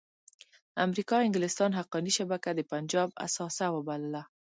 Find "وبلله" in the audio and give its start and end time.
3.75-4.21